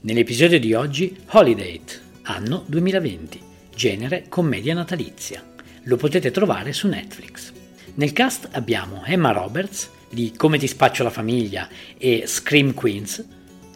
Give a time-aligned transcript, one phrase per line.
[0.00, 1.80] Nell'episodio di oggi, Holiday,
[2.22, 3.40] anno 2020,
[3.74, 5.42] genere commedia natalizia.
[5.82, 7.52] Lo potete trovare su Netflix.
[7.94, 13.24] Nel cast abbiamo Emma Roberts di Come ti spaccio la famiglia e Scream Queens,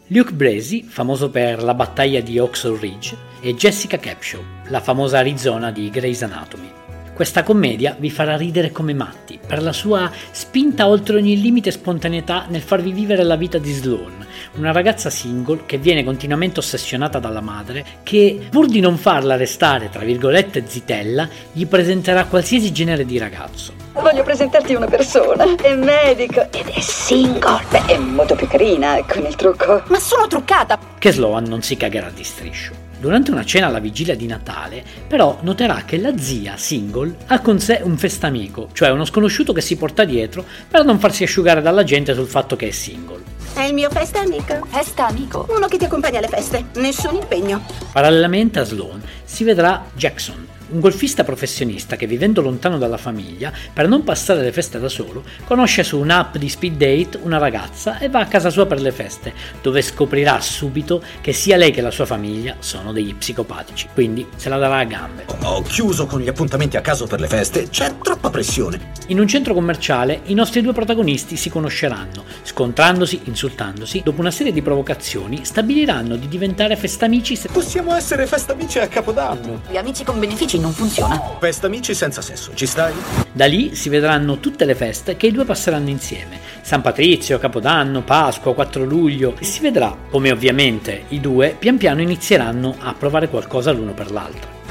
[0.07, 5.73] Luke Bracey, famoso per la battaglia di Oxford Ridge, e Jessica Capshaw, la famosa Arizona
[5.73, 6.71] di Grey's Anatomy.
[7.13, 11.73] Questa commedia vi farà ridere come matti per la sua spinta oltre ogni limite e
[11.73, 14.22] spontaneità nel farvi vivere la vita di Sloan,
[14.57, 19.91] una ragazza single che viene continuamente ossessionata dalla madre che, pur di non farla restare
[19.91, 23.73] tra virgolette zitella, gli presenterà qualsiasi genere di ragazzo.
[23.93, 27.63] Voglio presentarti una persona, è medico ed è single.
[27.71, 29.83] Beh, è molto più carina con il trucco.
[29.87, 30.79] Ma sono truccata!
[30.99, 32.83] Che Sloan non si cagherà di striscio.
[33.03, 37.59] Durante una cena alla vigilia di Natale, però noterà che la zia single ha con
[37.59, 41.83] sé un festamico, cioè uno sconosciuto che si porta dietro per non farsi asciugare dalla
[41.83, 43.22] gente sul fatto che è single.
[43.55, 44.65] È il mio festa amico.
[44.67, 45.47] Festa amico.
[45.51, 46.67] Uno che ti accompagna alle feste.
[46.77, 47.63] Nessun impegno.
[47.93, 53.89] Parallelamente a Sloan si vedrà Jackson, un golfista professionista che vivendo lontano dalla famiglia, per
[53.89, 58.09] non passare le feste da solo, conosce su un'app di speed date una ragazza e
[58.09, 61.91] va a casa sua per le feste, dove scoprirà subito che sia lei che la
[61.91, 65.27] sua famiglia sono degli psicopatici, quindi se la darà a gambe.
[65.43, 68.91] Ho chiuso con gli appuntamenti a caso per le feste, c'è troppa pressione.
[69.09, 74.53] In un centro commerciale i nostri due protagonisti si conosceranno, scontrandosi, insultandosi, dopo una serie
[74.53, 77.49] di provocazioni stabiliranno di diventare festamici se...
[77.53, 79.63] Possiamo essere festamici a Capodanno.
[79.71, 81.21] Gli amici con benefici non funziona.
[81.39, 82.95] Festamici senza sesso, ci stai?
[83.33, 86.39] Da lì si vedranno tutte le feste che i due passeranno insieme.
[86.63, 92.01] San Patrizio, Capodanno, Pasqua, 4 luglio e si vedrà come ovviamente i due pian piano
[92.01, 94.62] inizieranno a provare qualcosa l'uno per l'altro.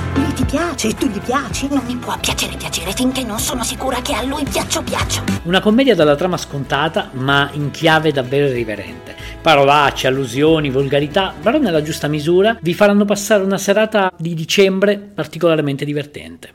[0.42, 1.68] Ti piace e tu gli piaci?
[1.68, 5.24] Non mi può piacere piacere finché non sono sicura che a lui piaccio piaccio.
[5.44, 9.16] Una commedia dalla trama scontata ma in chiave davvero irriverente.
[9.40, 15.86] Parolacce, allusioni, volgarità, però nella giusta misura vi faranno passare una serata di dicembre particolarmente
[15.86, 16.54] divertente.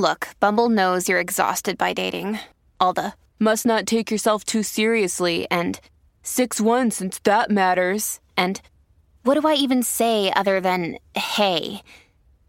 [0.00, 2.38] Look, Bumble knows you're exhausted by dating.
[2.76, 5.80] All the must not take yourself too seriously and
[6.22, 8.20] 6 1 since that matters.
[8.36, 8.60] And
[9.24, 11.82] what do I even say other than hey?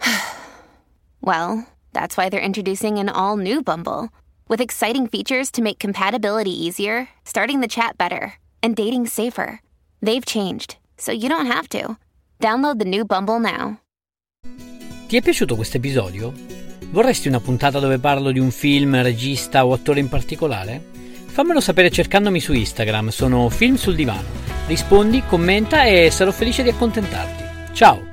[1.22, 4.10] well, that's why they're introducing an all new Bumble
[4.48, 9.62] with exciting features to make compatibility easier, starting the chat better, and dating safer.
[10.02, 11.98] They've changed, so you don't have to.
[12.40, 13.80] Download the new Bumble now.
[15.08, 16.34] Ti è piaciuto questo episodio?
[16.92, 20.82] Vorresti una puntata dove parlo di un film, regista o attore in particolare?
[21.26, 24.28] Fammelo sapere cercandomi su Instagram, sono Film sul Divano.
[24.68, 27.74] Rispondi, commenta e sarò felice di accontentarti.
[27.74, 28.11] Ciao!